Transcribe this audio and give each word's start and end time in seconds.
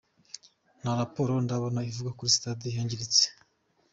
Nta 0.81 0.91
raporo 1.01 1.33
ndabona 1.45 1.79
ivuga 1.89 2.09
ko 2.19 2.23
sitade 2.33 2.67
yangiritse. 2.75 3.23